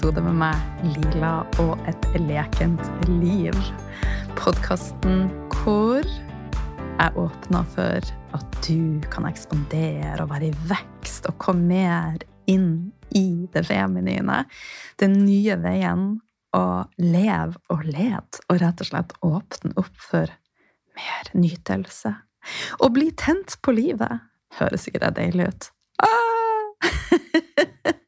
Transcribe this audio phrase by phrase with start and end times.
[0.00, 0.60] episode med meg,
[0.94, 2.86] Lila, og et lekent
[3.20, 3.56] liv.
[4.38, 11.68] Podkasten hvor jeg åpner for at du kan ekspandere og være i vekst og komme
[11.68, 14.40] mer inn i det feminine.
[14.96, 16.08] Den nye veien
[16.56, 16.64] å
[16.96, 20.32] leve og lede, og rett og slett åpne opp for
[20.96, 22.16] mer nytelse.
[22.80, 24.24] Å bli tent på livet
[24.62, 25.72] høres ikke det deilig ut?
[26.08, 27.90] Ah!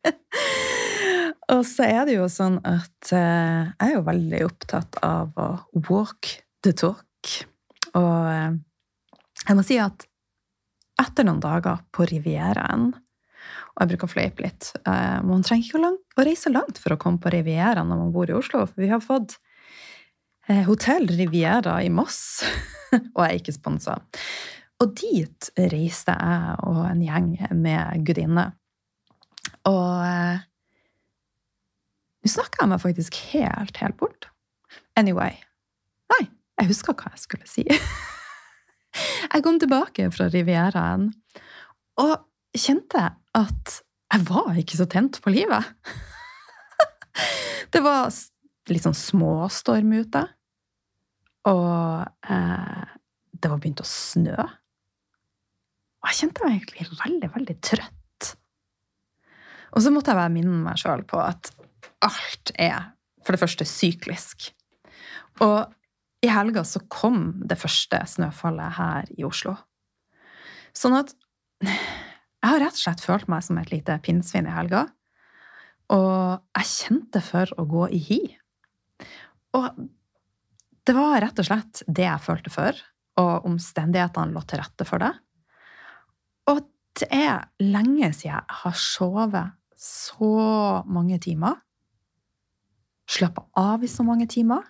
[1.52, 5.49] Og så er det jo sånn at eh, jeg er jo veldig opptatt av å
[5.88, 6.30] walk
[6.65, 7.32] the talk.
[7.99, 8.54] Og eh,
[9.43, 10.07] jeg må si at
[11.02, 14.71] etter noen dager på Rivieraen Og jeg bruker å fleipe litt.
[14.87, 18.01] Eh, man trenger ikke å, langt, å, reise langt for å komme på Rivieraen når
[18.04, 19.37] man bor i Oslo, for vi har fått
[20.48, 22.45] eh, Hotell Riviera i Moss,
[23.15, 23.98] og jeg er ikke sponsa.
[24.82, 28.54] Og dit reiste jeg og en gjeng med gudinner.
[29.69, 30.45] Og eh,
[32.23, 34.28] nå snakka jeg meg faktisk helt, helt bort.
[34.98, 35.34] Anyway.
[36.12, 36.26] Nei,
[36.60, 37.64] jeg huska hva jeg skulle si.
[39.32, 41.10] jeg kom tilbake fra Rivieraen
[42.02, 42.14] og
[42.56, 43.79] kjente at
[44.12, 45.64] jeg var ikke så tent på livet.
[47.74, 48.12] det var
[48.70, 50.23] litt sånn småstorm ute.
[51.48, 52.82] Og eh,
[53.32, 54.36] det var begynt å snø.
[56.02, 58.30] Og jeg kjente meg egentlig veldig, veldig trøtt.
[59.73, 61.51] Og så måtte jeg bare minne meg sjøl på at
[62.02, 64.50] alt er for det første syklisk.
[65.42, 65.72] Og
[66.22, 69.56] i helga så kom det første snøfallet her i Oslo.
[70.76, 71.14] Sånn at
[71.62, 74.86] jeg har rett og slett følt meg som et lite pinnsvin i helga.
[75.92, 78.20] Og jeg kjente for å gå i hi.
[79.58, 79.82] Og
[80.86, 82.78] det var rett og slett det jeg følte for,
[83.20, 85.12] og omstendighetene lå til rette for det.
[86.50, 86.62] Og
[86.98, 90.32] det er lenge siden jeg har sovet så
[90.86, 91.60] mange timer
[93.12, 94.64] Slappe av i så mange timer.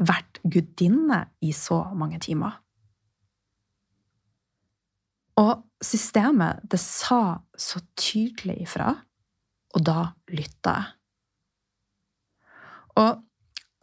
[0.00, 2.56] Vært gudinne i så mange timer.
[5.40, 8.94] Og systemet, det sa så tydelig ifra,
[9.74, 10.92] og da lytta jeg.
[13.02, 13.24] Og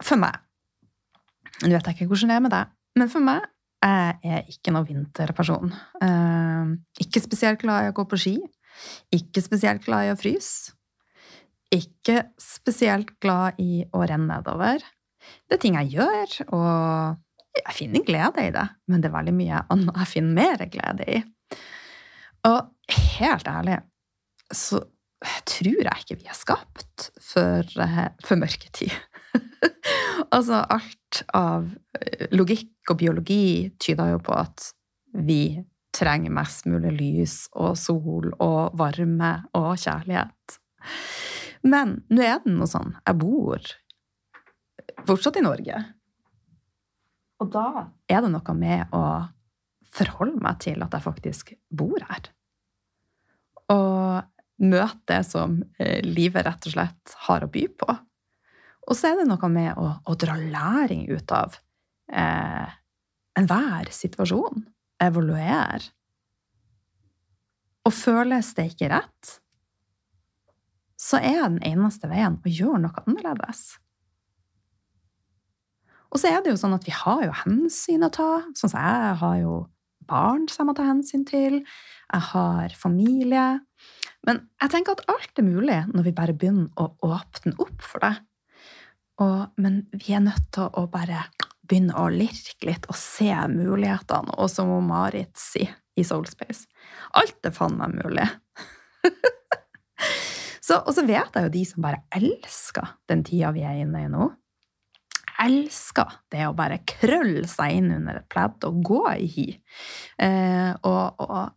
[0.02, 0.38] for meg
[1.62, 3.44] Nå vet jeg ikke hvordan det er med deg, men for meg
[3.84, 5.70] jeg er ikke noen vinterperson.
[6.02, 6.72] Eh,
[7.04, 8.32] ikke spesielt glad i å gå på ski.
[9.14, 10.72] Ikke spesielt glad i å fryse
[11.72, 14.82] ikke spesielt glad i å renne nedover.
[15.46, 19.34] Det er ting jeg gjør, og jeg finner glede i det, men det er veldig
[19.36, 21.22] mye annet jeg finner mer glede i.
[22.48, 23.78] Og helt ærlig
[24.52, 24.82] så
[25.46, 28.92] tror jeg ikke vi er skapt for, eh, for mørketid.
[30.34, 31.68] altså, alt av
[32.00, 34.72] eh, logikk og biologi tyder jo på at
[35.22, 35.62] vi
[35.92, 40.58] trenger mest mulig lys og sol og varme og kjærlighet.
[41.62, 43.66] Men nå er det noe sånn Jeg bor
[45.06, 45.78] fortsatt i Norge.
[47.42, 49.02] Og da er det noe med å
[49.92, 52.30] forholde meg til at jeg faktisk bor her.
[53.72, 54.22] Og
[54.62, 57.96] møte det som eh, livet rett og slett har å by på.
[58.88, 61.58] Og så er det noe med å, å dra læring ut av
[62.12, 62.78] eh,
[63.38, 64.64] enhver situasjon.
[65.02, 65.82] Evaluere.
[67.82, 69.38] Og føles det ikke rett,
[71.02, 73.62] så er den eneste veien å gjøre noe annerledes.
[76.12, 78.30] Og så er det jo sånn at vi har jo hensyn å ta.
[78.54, 79.54] Sånn som jeg har jo
[80.08, 81.62] barn som jeg må ta hensyn til.
[82.12, 83.46] Jeg har familie.
[84.28, 88.04] Men jeg tenker at alt er mulig når vi bare begynner å åpne opp for
[88.04, 88.14] det.
[89.24, 91.24] Og, men vi er nødt til å bare
[91.68, 94.36] begynne å lirke litt og se mulighetene.
[94.36, 96.68] Og som Marit sier i Soulspace
[97.18, 98.28] alt er faen meg mulig.
[100.70, 104.10] Og så vet jeg jo de som bare elsker den tida vi er inne i
[104.10, 104.28] nå.
[105.42, 109.46] Elsker det å bare krølle seg inn under et pledd og gå i hi.
[110.22, 111.56] Eh, og, og,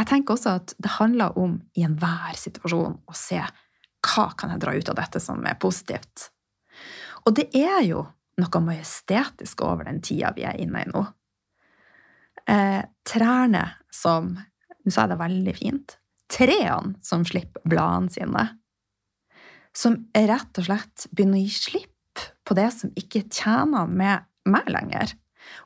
[0.00, 4.62] jeg tenker også at det handler om i enhver situasjon å se hva kan jeg
[4.64, 6.30] dra ut av dette som er positivt.
[7.22, 8.06] Og det er jo
[8.40, 11.04] noe majestetisk over den tida vi er inne i nå.
[12.50, 14.34] Eh, trærne som
[14.82, 15.92] Nå sa jeg det veldig fint
[16.32, 18.44] trærne som slipper bladene sine.
[19.76, 24.68] Som rett og slett begynner å gi slipp på det som ikke tjener med meg
[24.72, 25.14] lenger.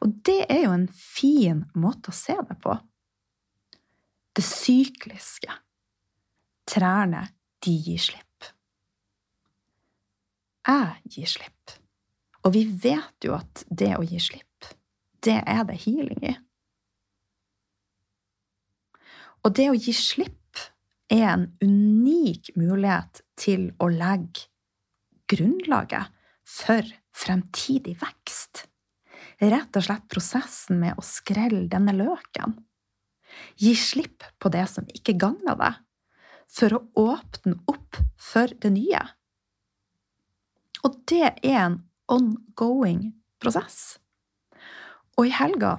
[0.03, 2.77] Og det er jo en fin måte å se det på.
[4.37, 5.53] Det sykliske.
[6.67, 7.29] Trærne,
[7.65, 8.51] de gir slipp.
[10.67, 11.77] Jeg gir slipp.
[12.47, 14.67] Og vi vet jo at det å gi slipp,
[15.27, 16.35] det er det healing i.
[19.47, 20.46] Og det å gi slipp
[21.13, 24.49] er en unik mulighet til å legge
[25.31, 26.13] grunnlaget
[26.47, 26.87] for
[27.17, 28.67] fremtidig vekst.
[29.43, 32.57] Rett og slett prosessen med å skrelle denne løken.
[33.61, 35.83] Gi slipp på det som ikke gagner deg,
[36.47, 39.03] for å åpne opp for det nye.
[40.87, 41.81] Og det er en
[42.13, 43.11] ongoing
[43.43, 43.99] prosess.
[45.19, 45.79] Og i helga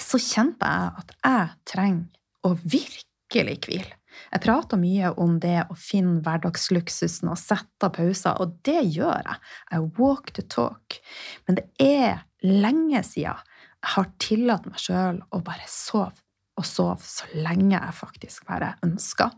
[0.00, 3.99] så kjente jeg at jeg trenger å virkelig hvile.
[4.30, 9.22] Jeg prater mye om det å finne hverdagsluksusen og sette av pauser, og det gjør
[9.26, 9.38] jeg.
[9.76, 10.98] I walk the talk.
[11.46, 13.38] Men det er lenge siden
[13.80, 16.18] jeg har tillatt meg sjøl å bare sove
[16.60, 19.32] og sove så lenge jeg faktisk bare ønsker.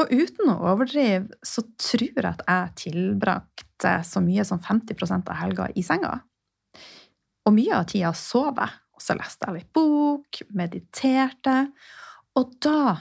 [0.00, 5.40] Og uten å overdrive, så tror jeg at jeg tilbrakte så mye som 50% av
[5.42, 6.14] helga i senga.
[7.44, 11.56] Og mye av tida sov jeg, og så leste jeg litt bok, mediterte.
[12.40, 12.96] Og da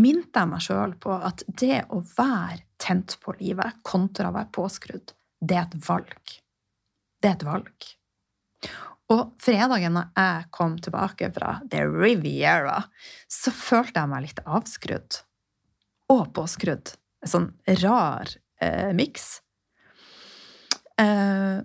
[0.00, 4.52] minte jeg meg sjøl på at det å være tent på livet kontra å være
[4.54, 6.34] påskrudd, det er et valg.
[7.22, 7.88] Det er et valg.
[9.14, 12.80] Og fredagen da jeg kom tilbake fra The Riviera,
[13.30, 15.20] så følte jeg meg litt avskrudd.
[16.12, 16.92] Og påskrudd.
[17.22, 17.48] En sånn
[17.82, 18.30] rar
[18.62, 19.38] eh, miks.
[21.00, 21.62] Eh,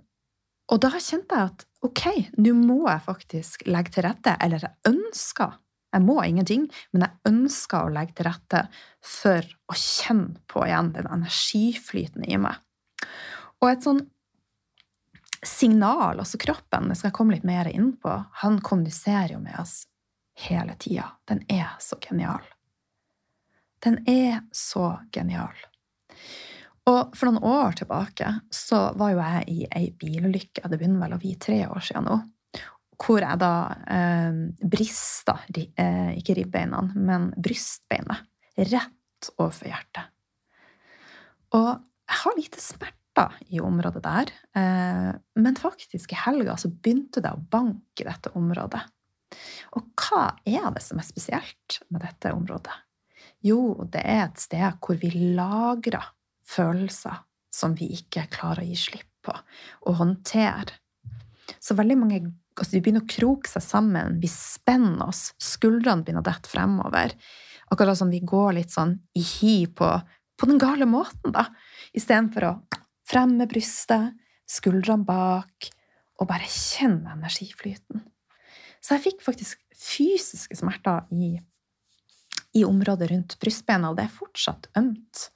[0.72, 2.04] og da kjente jeg at ok,
[2.39, 5.57] nå må jeg faktisk legge til rette, eller jeg ønsker
[5.91, 8.63] jeg må ingenting, men jeg ønsker å legge til rette
[9.03, 12.59] for å kjenne på igjen den energiflyten i meg.
[13.61, 14.01] Og et sånn
[15.45, 19.57] signal, altså kroppen, det skal jeg komme litt mer inn på, han kommuniserer jo med
[19.61, 19.83] oss
[20.45, 21.09] hele tida.
[21.27, 22.45] Den er så genial.
[23.81, 25.57] Den er så genial.
[26.89, 31.17] Og for noen år tilbake så var jo jeg i ei bilulykke, det begynner vel
[31.17, 32.17] å bli tre år siden nå,
[33.01, 33.53] hvor jeg da
[33.89, 34.39] eh,
[34.71, 38.27] brista, eh, ikke ribbeina, men brystbeinet,
[38.62, 40.12] rett overfor hjertet.
[41.57, 45.09] Og jeg har lite smerter i området der, eh,
[45.42, 48.83] men faktisk i helga så begynte det å banke i dette området.
[49.77, 52.75] Og hva er det som er spesielt med dette området?
[53.45, 56.12] Jo, det er et sted hvor vi lagrer
[56.48, 60.77] følelser som vi ikke klarer å gi slipp på og håndtere.
[61.62, 62.19] Så veldig mange
[62.62, 67.16] altså De begynner å kroke seg sammen, vi spenner oss, skuldrene begynner å dette fremover.
[67.74, 69.90] Akkurat som vi går litt sånn i hi på,
[70.38, 71.48] på den gale måten, da.
[71.98, 72.54] Istedenfor å
[73.10, 74.13] fremme brystet,
[74.52, 75.72] skuldrene bak,
[76.22, 78.04] og bare kjenne energiflyten.
[78.81, 81.34] Så jeg fikk faktisk fysiske smerter i,
[82.58, 85.28] i området rundt brystbena, og det er fortsatt ømt.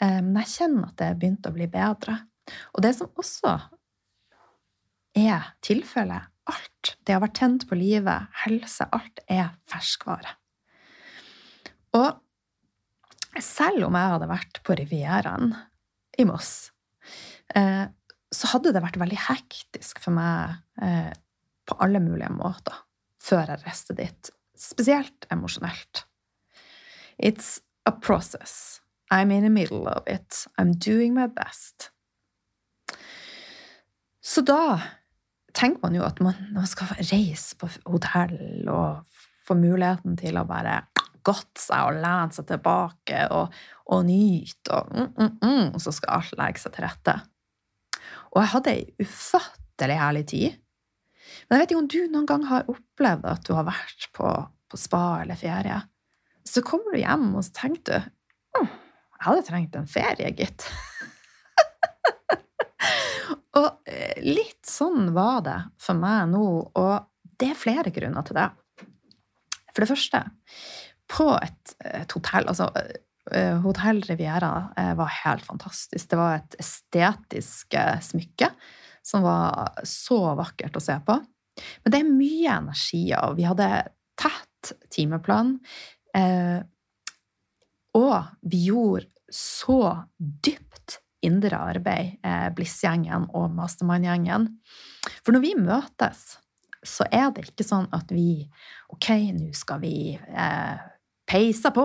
[0.00, 2.20] Eh, men jeg kjenner at det begynte å bli bedre.
[2.74, 3.56] Og det som også
[5.18, 6.96] er tilfellet, alt.
[7.04, 10.36] Det har vært tent på livet, helse, alt er ferskvare.
[11.98, 15.54] Og selv om jeg hadde vært på Rivieraen
[16.18, 16.70] i Moss,
[17.54, 17.86] eh,
[18.30, 21.10] så hadde det vært veldig hektisk for meg eh,
[21.66, 22.84] på alle mulige måter
[23.20, 24.30] før jeg reiste dit.
[24.58, 26.04] Spesielt emosjonelt.
[27.18, 28.80] It's a process.
[29.10, 30.46] I'm in the middle of it.
[30.58, 31.90] I'm doing my best.
[34.20, 34.80] Så da
[35.56, 40.46] tenker man jo at man, man skal reise på hotell og få muligheten til å
[40.48, 40.82] bare
[41.26, 43.56] godte seg og lene seg tilbake og,
[43.92, 47.16] og nyte, og, mm, mm, mm, så skal alt legge seg til rette.
[48.30, 50.58] Og jeg hadde ei ufattelig herlig tid.
[51.46, 54.30] Men jeg vet ikke om du noen gang har opplevd at du har vært på,
[54.70, 55.80] på spa eller ferie.
[56.46, 58.68] Så kommer du hjem og så tenker du
[59.20, 60.64] jeg hadde trengt en ferie, gitt.
[63.60, 66.46] Og eh, litt sånn var det for meg nå,
[66.80, 68.48] og det er flere grunner til det.
[69.70, 70.22] For det første,
[71.10, 76.08] på et, et hotell altså eh, Hotell Riviera eh, var helt fantastisk.
[76.10, 77.76] Det var et estetisk
[78.10, 78.50] smykke
[79.06, 81.16] som var så vakkert å se på.
[81.84, 83.70] Men det er mye energi, og vi hadde
[84.20, 85.54] tett timeplan.
[87.96, 88.16] Og
[88.52, 89.80] vi gjorde så
[90.18, 90.69] dypt
[91.26, 94.48] indre arbeid, eh, Bliss-gjengen og Mastermind-gjengen.
[95.24, 96.38] For når vi møtes,
[96.86, 98.48] så er det ikke sånn at vi
[98.90, 100.78] Ok, nå skal vi eh,
[101.30, 101.84] peise på.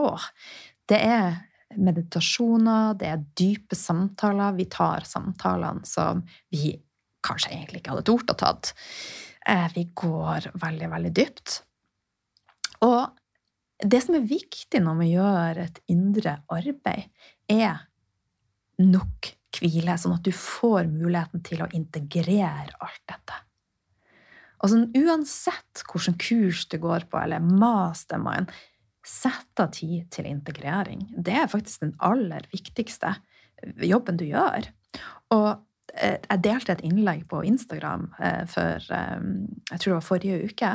[0.89, 1.35] Det er
[1.77, 4.55] meditasjoner, det er dype samtaler.
[4.57, 6.73] Vi tar samtalene som vi
[7.25, 8.73] kanskje egentlig ikke hadde tort å tatt.
[9.45, 11.59] Eh, vi går veldig, veldig dypt.
[12.85, 13.13] Og
[13.85, 17.09] det som er viktig når vi gjør et indre arbeid,
[17.51, 17.85] er
[18.81, 23.41] nok hvile, sånn at du får muligheten til å integrere alt dette.
[24.63, 28.51] Og sånn, uansett hvilken kurs du går på, eller mastermind,
[29.05, 31.05] sett av tid til integrering.
[31.13, 33.13] Det er faktisk den aller viktigste
[33.85, 34.65] jobben du gjør.
[35.35, 35.49] Og
[35.93, 39.27] eh, jeg delte et innlegg på Instagram eh, for eh,
[39.69, 40.71] jeg tror det var forrige uke.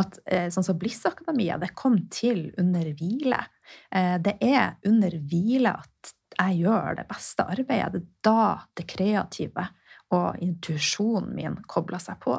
[0.00, 0.20] At
[0.52, 3.42] sånn som Bliss-akademiet, det kom til under hvile.
[4.24, 7.92] Det er under hvile at jeg gjør det beste arbeidet.
[7.92, 8.46] Det er da
[8.78, 9.66] det kreative
[10.16, 12.38] og intuisjonen min kobler seg på.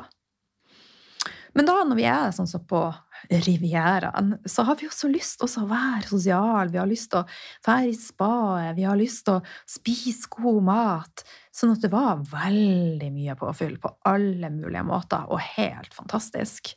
[1.54, 2.82] Men da når vi er sånn som på
[3.30, 6.72] Rivieraen, så har vi også lyst til å være sosiale.
[6.72, 7.28] Vi har lyst til å
[7.68, 11.26] være i spaet, vi har lyst til å spise god mat.
[11.54, 16.74] Sånn at det var veldig mye påfyll på alle mulige måter, og helt fantastisk.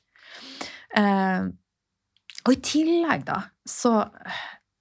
[0.99, 1.47] Eh,
[2.45, 4.03] og i tillegg, da, så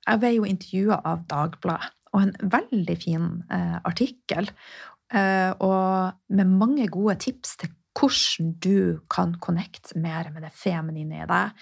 [0.04, 4.50] Jeg ble jo intervjua av Dagbladet, og en veldig fin eh, artikkel.
[5.14, 11.22] Eh, og med mange gode tips til hvordan du kan connecte mer med det feminine
[11.22, 11.54] i deg.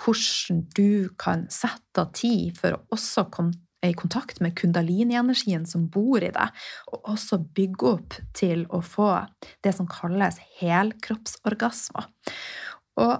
[0.00, 5.84] Hvordan du kan sette av tid for å også komme i kontakt med kundalini-energien som
[5.92, 9.10] bor i deg, og også bygge opp til å få
[9.62, 12.08] det som kalles helkroppsorgasmer.
[13.04, 13.12] Og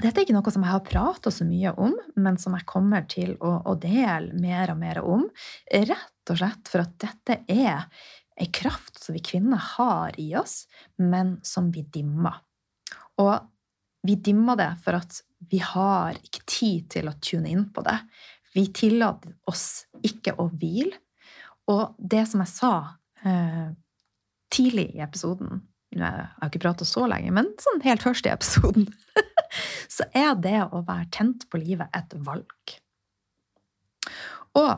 [0.00, 3.04] dette er ikke noe som jeg har prata så mye om, men som jeg kommer
[3.10, 5.26] til å, å, dele mer og mer om,
[5.68, 7.84] rett og slett for at dette er
[8.40, 10.62] ei kraft som vi kvinner har i oss,
[10.96, 12.40] men som vi dimmer.
[13.20, 13.34] Og
[14.02, 15.20] vi dimmer det for at
[15.50, 17.98] vi har ikke tid til å tune inn på det.
[18.56, 20.96] Vi tillater oss ikke å hvile.
[21.70, 22.72] Og det som jeg sa
[23.24, 23.68] eh,
[24.52, 25.60] tidlig i episoden
[25.92, 28.88] Jeg har ikke prata så lenge, men sånn helt først i episoden
[29.96, 32.76] Så er det å være tent på livet et valg.
[34.58, 34.72] Og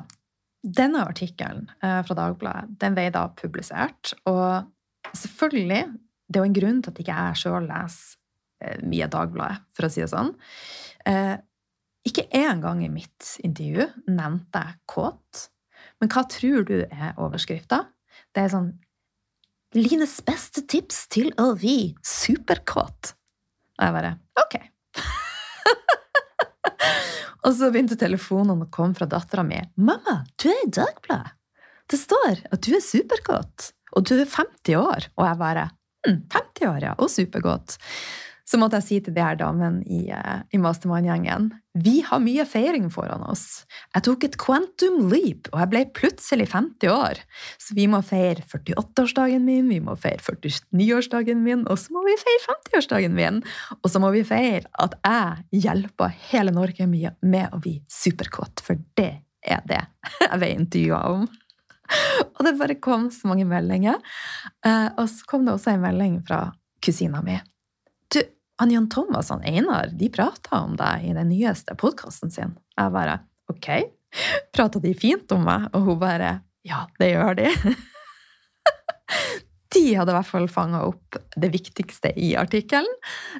[0.64, 4.14] denne artikkelen eh, fra Dagbladet den ble da publisert.
[4.30, 4.64] Og
[5.12, 5.82] selvfølgelig,
[6.28, 8.20] det er jo en grunn til at ikke jeg sjøl leser
[8.64, 10.32] eh, mye Dagbladet, for å si det sånn.
[11.04, 11.42] Ikke
[12.04, 15.46] ikke engang i mitt intervju nevnte jeg kåt.
[16.00, 17.86] Men hva tror du er overskrifta?
[18.36, 18.72] Det er sånn
[19.74, 23.14] Lines beste tips til å bli superkåt.
[23.78, 24.12] Og jeg bare
[24.42, 24.58] Ok.
[27.44, 29.60] Og så begynte telefonene å komme fra dattera mi.
[29.76, 31.34] 'Mamma, du er i Dagbladet!
[31.90, 35.66] Det står at du er supergodt, og du er 50 år.' Og jeg bare
[36.06, 37.76] hm, 50 år, ja, og supergodt
[38.44, 42.44] så måtte jeg si til de her damene i, eh, i Mastermann-gjengen vi har mye
[42.46, 43.64] feiring foran oss.
[43.96, 47.18] Jeg tok et quantum leap, og jeg ble plutselig 50 år.
[47.58, 52.14] Så vi må feire 48-årsdagen min, vi må feire 49-årsdagen min, og så må vi
[52.20, 53.40] feire 50-årsdagen min.
[53.80, 58.62] Og så må vi feire at jeg hjelper hele Norge mye med å bli superkåt,
[58.62, 59.10] for det
[59.42, 59.82] er det
[60.20, 61.26] jeg ble intervjua om.
[62.36, 63.98] Og det bare kom så mange meldinger.
[64.64, 66.46] Eh, og så kom det også en melding fra
[66.84, 67.34] kusina mi.
[68.54, 72.54] Du, han Jan Thomas og Einar de prata om deg i den nyeste podkasten sin.
[72.76, 73.18] Jeg bare
[73.50, 73.68] ok.
[74.54, 75.68] Prata de fint om meg?
[75.74, 77.50] Og hun bare ja, det gjør de.
[79.74, 82.94] de hadde i hvert fall fanga opp det viktigste i artikkelen.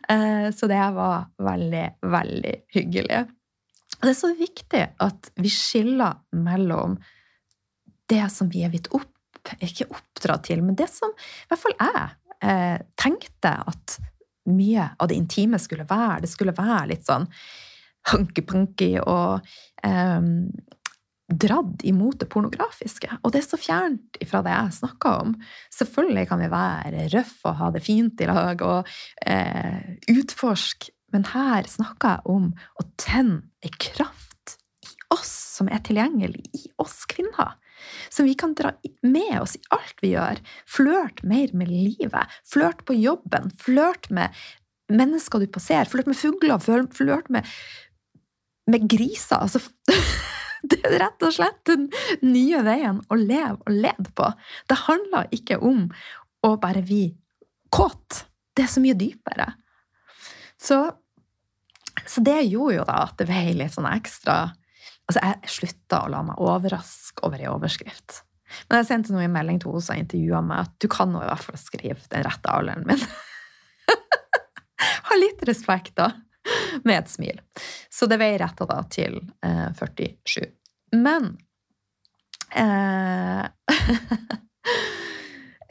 [0.08, 3.22] Eh, så det var veldig, veldig hyggelig.
[4.00, 6.98] Og det er så viktig at vi skiller mellom
[8.10, 9.08] det som vi er blitt opp,
[9.62, 12.04] ikke oppdratt til, men det som i hvert fall jeg
[12.44, 13.96] eh, tenkte at
[14.50, 16.22] mye av det intime skulle være.
[16.24, 17.26] Det skulle være litt sånn
[18.10, 19.46] hanky-panky og
[19.86, 20.50] um,
[21.32, 23.08] dratt imot det pornografiske.
[23.22, 25.32] Og det er så fjernt ifra det jeg snakka om.
[25.72, 28.90] Selvfølgelig kan vi være røff og ha det fint i lag og
[29.26, 35.80] eh, utforske, men her snakker jeg om å tenne ei kraft i oss som er
[35.86, 37.54] tilgjengelig i oss kvinner
[38.12, 38.72] som vi kan dra
[39.02, 40.40] med oss i alt vi gjør.
[40.70, 42.36] Flørt mer med livet.
[42.48, 43.50] Flørt på jobben.
[43.60, 44.34] Flørt med
[44.92, 45.88] mennesker du passerer.
[45.90, 46.60] Flørt med fugler.
[46.60, 47.48] Flørt med,
[48.70, 49.44] med griser.
[49.44, 49.62] Altså,
[50.70, 51.88] det er rett og slett den
[52.24, 54.30] nye veien å leve og lede på.
[54.70, 55.88] Det handler ikke om
[56.44, 57.06] å bare bli
[57.72, 58.24] kåt.
[58.54, 59.48] Det er så mye dypere.
[60.60, 60.78] Så,
[62.06, 64.54] så det gjorde jo da at det ble litt sånn ekstra
[65.04, 68.22] Altså, jeg slutta å la meg overraske over ei overskrift.
[68.68, 71.22] Men jeg sendte noe i melding til henne som intervjua meg, at du kan nå
[71.22, 73.02] i hvert fall skrive den rette alderen min.
[75.08, 76.12] ha litt respekt, da.
[76.84, 77.40] Med et smil.
[77.92, 80.44] Så det vei retta da til eh, 47.
[81.00, 81.34] Men
[82.52, 83.44] eh,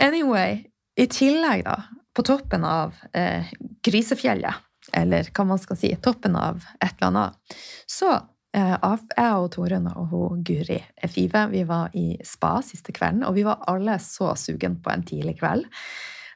[0.03, 0.63] Anyway,
[0.97, 1.77] i tillegg, da,
[2.13, 3.49] på toppen av eh,
[3.85, 7.57] Grisefjellet, eller hva man skal si, toppen av et eller annet,
[7.89, 8.15] så
[8.53, 10.77] Eh, jeg og Torunn og hun Guri
[11.09, 15.05] Five vi var i spa siste kvelden, og vi var alle så sugen på en
[15.07, 15.65] tidlig kveld.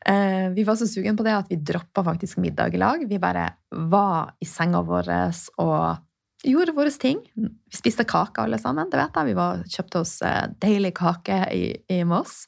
[0.07, 3.05] Eh, vi var så sugen på det at vi droppa faktisk middag i lag.
[3.05, 5.11] Vi bare var i senga vår
[5.61, 6.03] og
[6.47, 7.21] gjorde våre ting.
[7.35, 9.29] Vi spiste kake alle sammen, det vet jeg.
[9.29, 12.45] Vi var, kjøpte oss eh, deilig kake i, i Moss.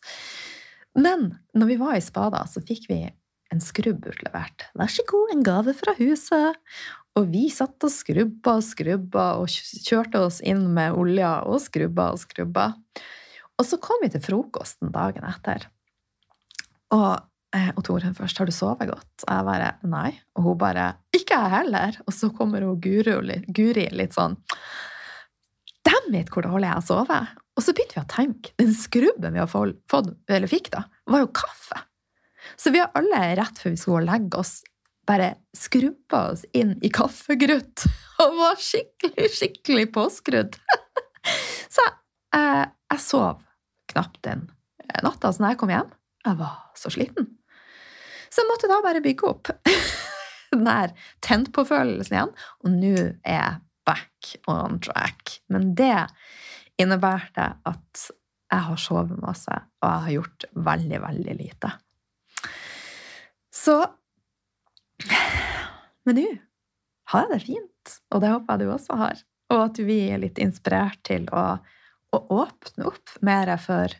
[0.97, 3.03] Men når vi var i spa, da, så fikk vi
[3.49, 4.67] en skrubb utlevert.
[4.77, 6.57] Vær så god, en gave fra huset.
[7.17, 12.11] Og vi satt og skrubba og skrubba og kjørte oss inn med olja og skrubba
[12.13, 12.69] og skrubba.
[13.59, 15.65] Og så kom vi til frokosten dagen etter.
[16.95, 17.19] Og,
[17.55, 20.19] eh, og Tore først 'Har du sovet godt?' Og jeg bare 'Nei'.
[20.35, 22.01] Og hun bare 'Ikke jeg heller'.
[22.07, 24.37] Og så kommer hun Guri, Guri litt sånn
[25.83, 27.27] Dammit, hvor dårlig jeg har sovet!
[27.57, 28.51] Og så begynte vi å tenke.
[28.57, 31.81] Den skrubben vi har fått, eller fikk, da, var jo kaffe.
[32.55, 34.63] Så vi har alle rett før vi skulle legge oss,
[35.09, 37.85] bare skrubba oss inn i kaffegrutt
[38.23, 40.59] og var skikkelig, skikkelig påskrudd.
[41.75, 41.85] Så
[42.35, 43.41] eh, jeg sov
[43.89, 44.47] knapt den
[45.03, 45.31] natta.
[45.31, 45.89] Så når jeg kom hjem,
[46.25, 47.27] jeg var så sliten.
[48.29, 49.51] Så jeg måtte da bare bygge opp
[50.53, 50.93] den der
[51.25, 52.33] tent-på-følelsen igjen.
[52.65, 55.39] Og nå er jeg back on track.
[55.53, 56.07] Men det
[56.81, 58.05] innebærte at
[58.49, 61.71] jeg har sovet masse, og jeg har gjort veldig, veldig lite.
[63.53, 63.77] Så
[66.05, 66.27] Men nå
[67.09, 69.21] har jeg det fint, og det håper jeg du også har.
[69.49, 71.59] Og at vi er litt inspirert til å
[72.11, 73.93] å åpne opp mer for,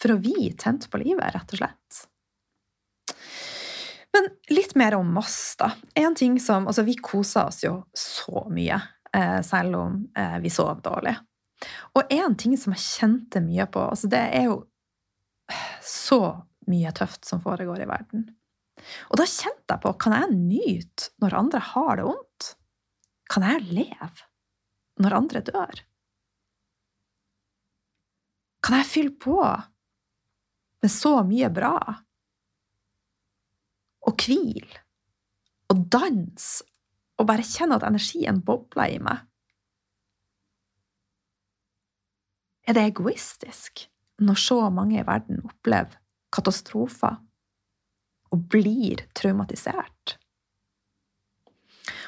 [0.00, 2.00] for å bli tent på livet, rett og slett.
[4.10, 5.70] Men litt mer om oss, da.
[5.94, 8.80] En ting som, altså Vi koser oss jo så mye,
[9.14, 11.14] eh, selv om eh, vi sov dårlig.
[11.94, 14.62] Og en ting som jeg kjente mye på altså Det er jo
[15.84, 16.22] så
[16.70, 18.28] mye tøft som foregår i verden.
[19.10, 22.50] Og da kjente jeg på kan jeg nyte når andre har det vondt?
[23.30, 24.28] Kan jeg leve
[25.00, 25.82] når andre dør?
[28.60, 29.38] Kan jeg fylle på
[30.80, 31.76] med så mye bra?
[34.08, 34.84] Og hvile
[35.70, 36.66] og danse
[37.20, 39.26] og bare kjenne at energien bobler i meg?
[42.68, 43.86] Er det egoistisk
[44.20, 45.96] når så mange i verden opplever
[46.32, 47.18] katastrofer
[48.30, 50.16] og blir traumatisert?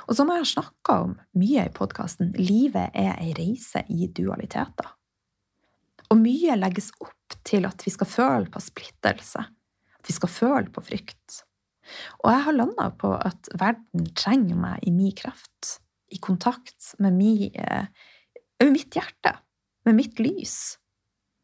[0.08, 4.88] Og som jeg har snakka om mye i podkasten, livet er ei reise i dualiteter.
[6.12, 9.44] Og mye legges opp til at vi skal føle på splittelse.
[9.98, 11.42] At vi skal føle på frykt.
[12.22, 15.78] Og jeg har landa på at verden trenger meg i min kraft.
[16.12, 17.86] I kontakt med, mi, eh,
[18.60, 19.38] med mitt hjerte.
[19.86, 20.76] Med mitt lys.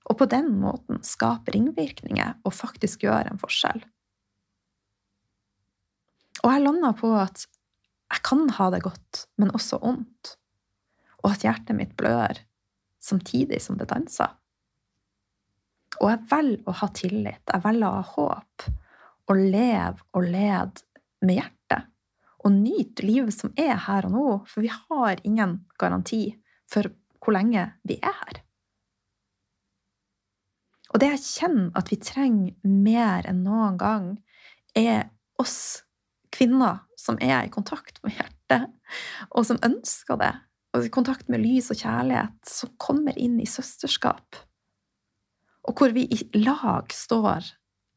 [0.08, 3.80] Og på den måten skape ringvirkninger og faktisk gjøre en forskjell.
[6.44, 7.46] Og jeg landa på at
[8.08, 10.36] jeg kan ha det godt, men også vondt.
[11.24, 12.40] Og at hjertet mitt blør
[13.02, 14.32] samtidig som det danser.
[15.98, 18.66] Og jeg velger å ha tillit, jeg velger å ha håp,
[19.28, 20.84] og leve og lede
[21.26, 21.88] med hjertet.
[22.46, 26.22] Og nyte livet som er her og nå, for vi har ingen garanti
[26.70, 28.42] for hvor lenge vi er her.
[30.94, 34.06] Og det jeg kjenner at vi trenger mer enn noen gang,
[34.78, 35.82] er oss
[36.34, 38.68] kvinner som er i kontakt med hjertet,
[39.30, 40.34] og som ønsker det.
[40.76, 44.42] Og i kontakt med lys og kjærlighet, som kommer inn i søsterskap
[45.68, 47.44] og hvor vi i lag står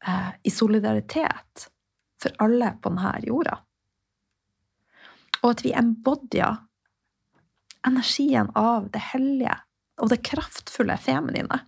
[0.06, 1.68] eh, i solidaritet
[2.22, 3.56] for alle på denne jorda.
[5.42, 6.60] Og at vi embodyer
[7.88, 9.56] energien av det hellige
[10.02, 11.62] og det kraftfulle feminine.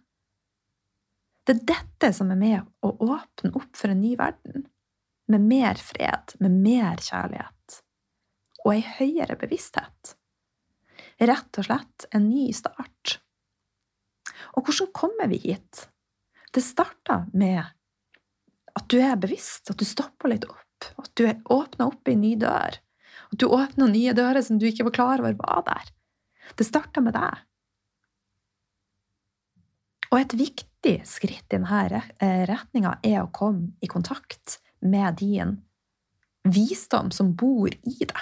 [1.44, 4.68] Det er dette som er med å åpne opp for en ny verden.
[5.30, 7.80] Med mer fred, med mer kjærlighet.
[8.64, 10.14] Og ei høyere bevissthet.
[11.20, 13.18] Rett og slett en ny start.
[14.54, 15.87] Og hvordan kommer vi hit?
[16.54, 17.62] Det starter med
[18.74, 22.34] at du er bevisst, at du stopper litt opp, at du åpner opp en ny
[22.40, 22.78] dør.
[23.30, 25.90] At du åpner nye dører som du ikke var klar over var der.
[26.58, 27.42] Det starter med deg.
[30.12, 35.56] Og et viktig skritt i denne eh, retninga er å komme i kontakt med din
[36.44, 38.20] visdom som bor i deg.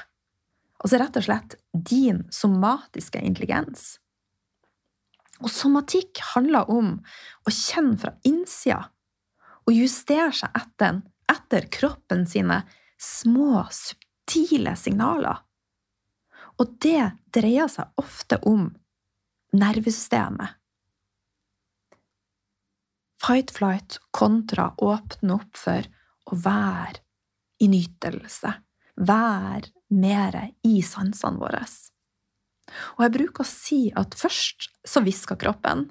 [0.83, 3.97] Altså rett og slett din somatiske intelligens.
[5.43, 6.97] Og somatikk handler om
[7.47, 8.85] å kjenne fra innsida
[9.67, 12.63] og justere seg etter, etter kroppen sine
[12.99, 15.43] små, subtile signaler.
[16.63, 18.69] Og det dreier seg ofte om
[19.57, 20.59] nervesystemet.
[23.23, 25.87] Fight-flight kontra åpne opp for
[26.31, 27.01] å være
[27.63, 28.53] i nytelse,
[29.03, 31.63] være mer i sansene våre.
[32.97, 35.89] Og jeg bruker å si at først så hvisker kroppen,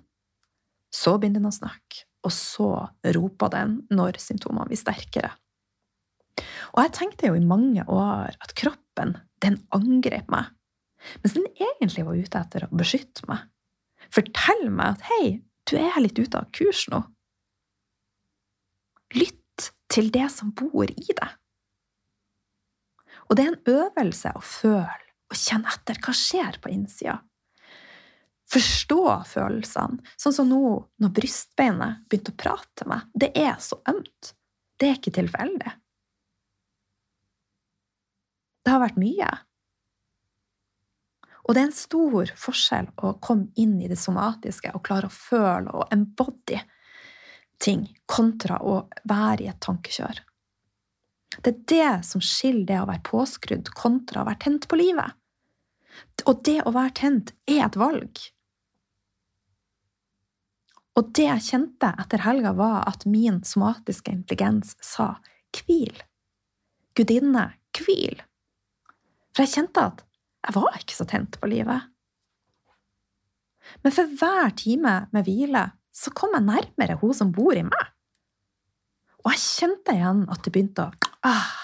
[0.92, 2.72] så begynner den å snakke, og så
[3.16, 5.32] roper den når symptomene blir sterkere.
[6.72, 10.52] Og jeg tenkte jo i mange år at kroppen, den angrep meg.
[11.24, 13.48] Mens den egentlig var ute etter å beskytte meg.
[14.14, 15.26] Fortell meg at hei,
[15.70, 17.02] du er litt ute av kurs nå.
[19.18, 19.41] Lytt
[19.92, 21.38] til det som bor i deg.
[23.30, 27.20] Og det er en øvelse å føle og kjenne etter hva skjer på innsida.
[28.52, 30.64] Forstå følelsene, sånn som nå
[31.00, 33.06] når brystbeinet begynte å prate til meg.
[33.16, 34.34] Det er så ømt.
[34.76, 35.72] Det er ikke tilfeldig.
[38.62, 39.30] Det har vært mye.
[41.48, 45.16] Og det er en stor forskjell å komme inn i det somatiske og klare å
[45.16, 46.60] føle og embody
[47.62, 50.22] ting, kontra å være i et tankekjør.
[51.40, 55.16] Det er det som skiller det å være påskrudd kontra å være tent på livet.
[56.28, 58.22] Og det å være tent er et valg.
[61.00, 65.14] Og det jeg kjente etter helga, var at min somatiske intelligens sa
[65.56, 65.96] hvil.
[67.00, 67.48] Gudinne,
[67.80, 68.20] hvil.
[69.32, 70.04] For jeg kjente at
[70.42, 71.88] jeg var ikke så tent på livet.
[73.86, 77.90] Men for hver time med hvile så kom jeg nærmere hun som bor i meg.
[79.22, 81.58] Og jeg kjente igjen at det begynte å ah,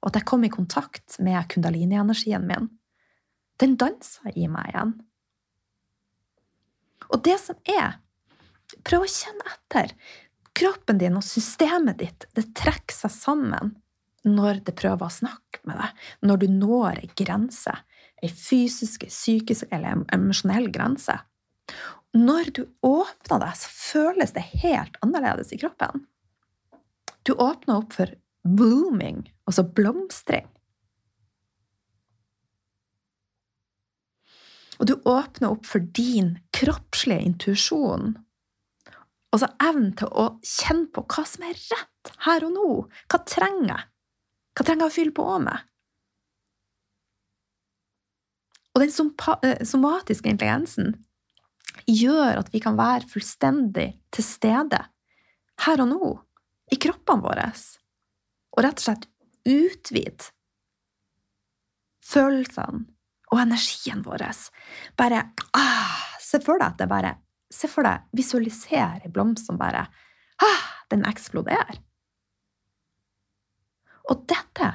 [0.00, 2.70] Og at jeg kom i kontakt med kundalini-energien min.
[3.60, 4.94] Den dansa i meg igjen.
[7.10, 7.98] Og det som er
[8.86, 9.92] Prøv å kjenne etter.
[10.54, 13.72] Kroppen din og systemet ditt det trekker seg sammen
[14.22, 17.72] når det prøver å snakke med deg, når du når ei grense,
[18.20, 21.16] ei fysisk, psykisk eller emosjonell grense.
[22.16, 26.06] Når du åpner deg, så føles det helt annerledes i kroppen.
[27.22, 28.10] Du åpner opp for
[28.42, 30.48] blooming, altså blomstring.
[34.80, 38.14] Og du åpner opp for din kroppslige intuisjon.
[39.30, 42.70] Og så evnen til å kjenne på hva som er rett her og nå.
[43.12, 43.84] Hva trenger jeg?
[44.56, 45.66] Hva trenger jeg å fylle på med?
[48.74, 48.90] Og den
[49.44, 50.94] eh, somatiske intelligensen
[51.86, 54.80] gjør at vi kan være fullstendig til stede
[55.64, 56.10] her og nå,
[56.72, 57.48] i kroppene våre,
[58.54, 59.08] og rett og slett
[59.48, 60.30] utvide
[62.10, 62.86] følelsene
[63.30, 64.24] og energien vår.
[64.98, 65.22] Bare
[65.56, 67.14] ah, Se for deg at det bare
[67.50, 71.80] Se for deg, visualiser ei blomst som bare ah, Den eksploderer.
[74.10, 74.70] Og dette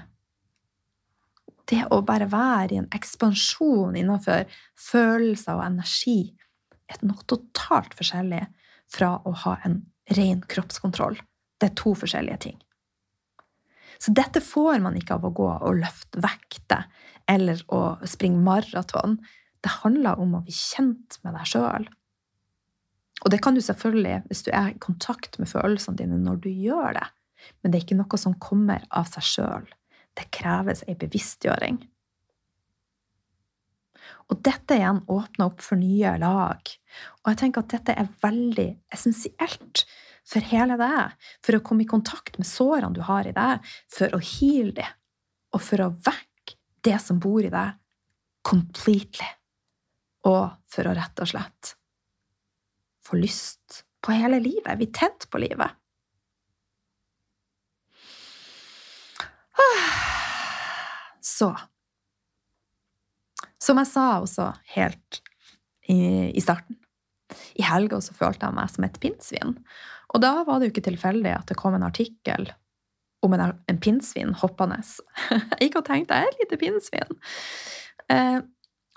[1.67, 4.45] Det å bare være i en ekspansjon innenfor
[4.79, 6.44] følelser og energi er
[7.05, 8.43] noe totalt forskjellig
[8.91, 9.81] fra å ha en
[10.17, 11.17] ren kroppskontroll.
[11.59, 12.61] Det er to forskjellige ting.
[13.97, 16.87] Så dette får man ikke av å gå og løfte vekter
[17.31, 19.17] eller å springe maraton.
[19.63, 21.87] Det handler om å bli kjent med deg sjøl.
[23.23, 26.49] Og det kan du selvfølgelig hvis du er i kontakt med følelsene dine når du
[26.51, 27.07] gjør det.
[27.61, 29.67] Men det er ikke noe som kommer av seg sjøl.
[30.15, 31.79] Det kreves ei bevisstgjøring.
[34.31, 36.71] Og dette igjen åpner opp for nye lag.
[37.23, 39.85] Og jeg tenker at dette er veldig essensielt
[40.25, 41.13] for hele deg,
[41.45, 44.99] for å komme i kontakt med sårene du har i deg, for å heale dem,
[45.53, 47.77] og for å vekke det som bor i deg,
[48.45, 49.27] completely.
[50.25, 51.75] Og for å rett og slett
[53.05, 54.79] få lyst på hele livet.
[54.79, 55.77] Vi er tent på livet.
[61.25, 61.49] Så
[63.65, 65.21] Som jeg sa også helt
[65.89, 65.97] i,
[66.31, 66.77] i starten
[67.57, 69.55] I helga så følte jeg meg som et pinnsvin.
[70.13, 72.51] Og da var det jo ikke tilfeldig at det kom en artikkel
[73.25, 74.77] om en, en pinnsvin hoppende.
[75.57, 77.15] Jeg gikk og tenkte jeg er et lite pinnsvin.
[78.13, 78.37] Eh,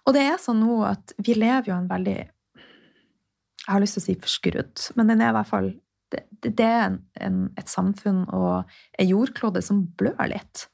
[0.04, 4.02] og det er sånn nå at vi lever jo en veldig Jeg har lyst til
[4.02, 5.70] å si forskrudd, men den er i hvert fall
[6.12, 8.68] det, det er en, en, et samfunn og
[9.00, 10.68] en jordklode som blør litt.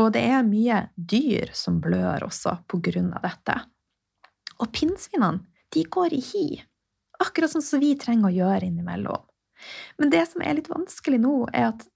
[0.00, 3.56] Og det er mye dyr som blør også på grunn av dette.
[4.58, 6.46] Og pinnsvinene, de går i hi.
[7.22, 9.22] Akkurat sånn som vi trenger å gjøre innimellom.
[9.98, 11.86] Men det som er litt vanskelig nå, er at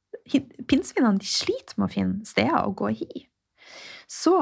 [0.71, 3.25] pinnsvinene sliter med å finne steder å gå i hi.
[4.09, 4.37] Så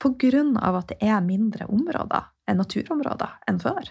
[0.00, 3.90] på grunn av at det er mindre områder, naturområder, enn før.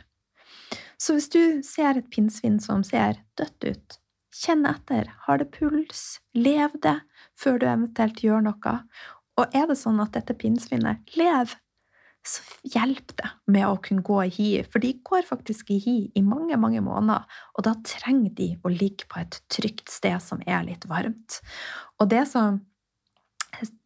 [1.00, 4.00] Så hvis du ser et pinnsvin som ser dødt ut,
[4.36, 5.10] kjenn etter.
[5.26, 6.20] Har det puls?
[6.38, 7.00] Lev det
[7.40, 8.76] før du eventuelt gjør noe.
[9.40, 11.56] Og er det sånn at dette pinnsvinet lever,
[12.28, 14.48] så hjelp det med å kunne gå i hi.
[14.68, 17.24] For de går faktisk i hi i mange, mange måneder,
[17.56, 21.40] og da trenger de å ligge på et trygt sted som er litt varmt.
[22.00, 22.60] Og det som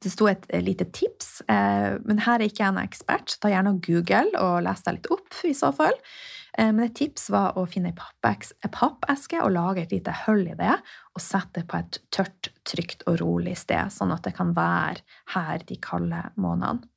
[0.03, 3.37] det sto et lite tips, eh, men her er ikke jeg en ekspert.
[3.39, 5.95] Ta gjerne Google og les deg litt opp i så fall.
[6.57, 10.57] Eh, men et tips var å finne ei pappeske og lage et lite hull i
[10.57, 10.75] det,
[11.13, 15.01] og sette det på et tørt, trygt og rolig sted, sånn at det kan være
[15.33, 16.89] her de kalde månedene.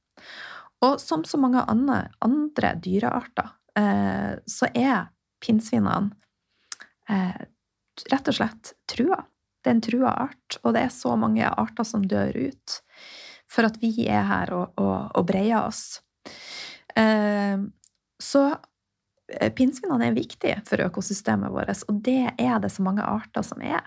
[0.84, 5.08] Og som så mange andre, dyrearter, eh, så er
[5.40, 6.12] pinnsvinene
[7.08, 7.46] eh,
[8.12, 9.22] rett og slett trua.
[9.64, 12.76] Det er en trua art, og det er så mange arter som dør ut
[13.50, 16.02] for at vi er her og, og, og breier oss.
[16.96, 18.42] Så
[19.26, 23.82] pinnsvinene er viktige for økosystemet vårt, og det er det så mange arter som er.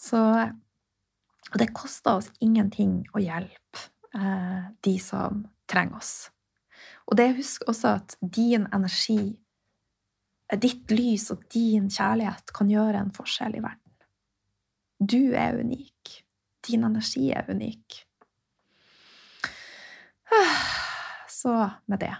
[0.00, 0.20] Så
[1.52, 6.14] og det koster oss ingenting å hjelpe eh, de som trenger oss.
[7.10, 9.34] Og det husk også at din energi,
[10.48, 13.78] eh, ditt lys og din kjærlighet kan gjøre en forskjell i verden.
[15.02, 16.22] Du er unik.
[16.62, 18.00] Din energi er unik.
[21.42, 21.52] Så
[21.90, 22.14] med det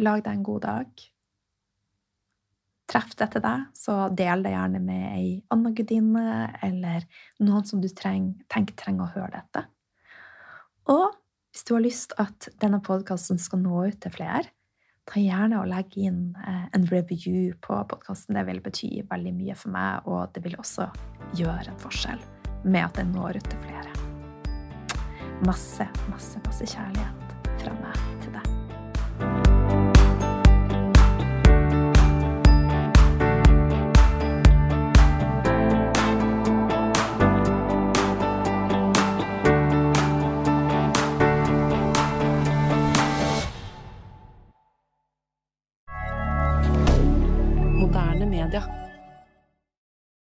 [0.00, 1.02] Lag deg en god dag.
[2.90, 6.24] Treff dette deg, så del det gjerne med ei anna gudinne
[6.66, 7.06] eller
[7.38, 9.66] noen som du treng, tenker trenger å høre dette.
[10.90, 11.12] Og
[11.50, 14.50] hvis du har lyst at denne podkasten skal nå ut til flere,
[15.10, 18.36] ta gjerne og legg inn eh, en review på podkasten.
[18.38, 20.86] Det vil bety veldig mye for meg, og det vil også
[21.38, 22.22] gjøre en forskjell
[22.66, 23.98] med at den når ut til flere.
[25.46, 28.09] Masse, masse, masse kjærlighet fra meg